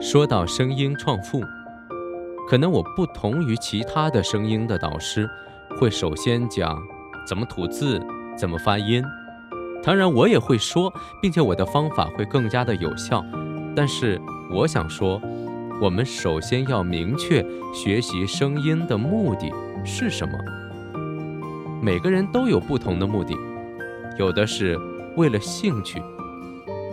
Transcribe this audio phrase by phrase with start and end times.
[0.00, 1.42] 说到声音创富，
[2.48, 5.28] 可能我不同于其他的声音的导师，
[5.76, 6.80] 会首先讲
[7.26, 8.00] 怎么吐字，
[8.36, 9.02] 怎么发音。
[9.82, 13.24] 当然，我也会说，并且我的方法会更加的有效。
[13.74, 14.20] 但是，
[14.52, 15.20] 我想说，
[15.80, 17.44] 我们首先要明确
[17.74, 19.52] 学习声音的目的
[19.84, 20.32] 是什么。
[21.82, 23.34] 每个人都有不同的目的，
[24.16, 24.78] 有的是
[25.16, 26.00] 为了兴趣。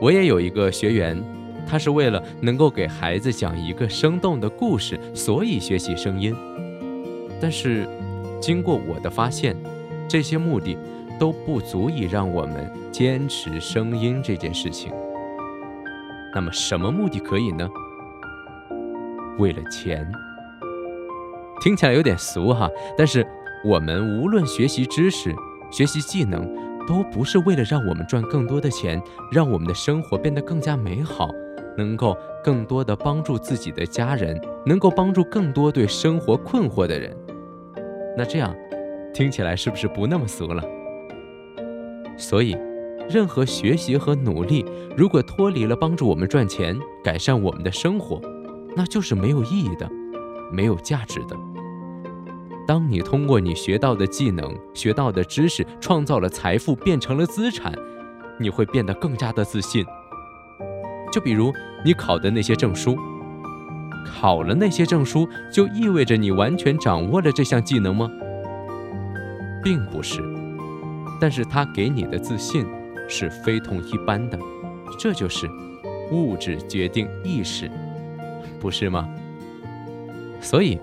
[0.00, 1.22] 我也有一个学员，
[1.68, 6.34] 他是为了能够给孩子讲一个生动的故事，所以学习声音。
[7.40, 7.86] 但是，
[8.40, 9.54] 经过我的发现，
[10.08, 10.78] 这些目的
[11.20, 14.90] 都不足以让我们坚持声音这件事情。
[16.34, 17.68] 那么，什么目的可以呢？
[19.38, 20.10] 为了钱。
[21.60, 23.26] 听起来有点俗哈，但是。
[23.64, 25.34] 我们无论学习知识、
[25.68, 26.48] 学习技能，
[26.86, 31.28] 都不是为了让我们赚更多的钱，让我们的生活变得更加美好，
[31.78, 37.16] 能够更多的帮助自己的家人，能够帮助更多对生活困惑的人。
[38.16, 38.52] 那这样
[39.14, 40.62] 听起来是不是不那么俗了？
[42.16, 42.56] 所以，
[43.08, 44.64] 任何学习和努力，
[44.96, 48.20] 如果脱离了帮助我们赚钱、改善我们的生活，
[48.76, 49.88] 那就是没有意义的，
[50.50, 51.36] 没有价值的。
[52.66, 57.72] 当你通过你学到的技能、学到的知识，创造了财富，变成了资产，
[58.38, 59.86] 你会变得更加的自信。
[61.18, 61.52] 就比如
[61.84, 62.96] 你考的那些证书，
[64.06, 68.08] 考了那些证书，就意味着你完全掌握了这项技能吗？
[69.60, 70.22] 并不是，
[71.20, 72.64] 但是它给你的自信
[73.08, 74.38] 是非同一般的。
[74.96, 75.50] 这就是
[76.12, 77.68] 物质决定意识，
[78.60, 79.08] 不是吗？
[80.40, 80.78] 所以，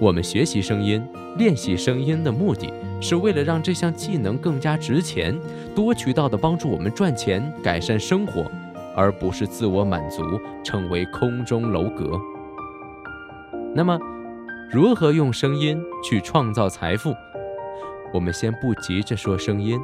[0.00, 1.04] 我们学习声音。
[1.36, 5.36] 练习声音的目的是为了让这项技能更加值钱，
[5.74, 8.50] 多渠道的帮助我们赚钱、改善生活，
[8.94, 10.22] 而不是自我满足，
[10.62, 12.18] 成为空中楼阁。
[13.74, 13.98] 那么，
[14.70, 17.14] 如何用声音去创造财富？
[18.12, 19.80] 我们先不急着说声音，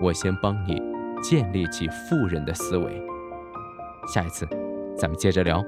[0.00, 0.82] 我先帮你
[1.22, 3.02] 建立起富人的思维。
[4.12, 4.48] 下一次，
[4.96, 5.62] 咱们接着聊。